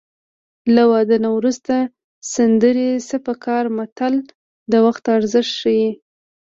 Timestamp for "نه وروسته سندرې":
1.23-2.89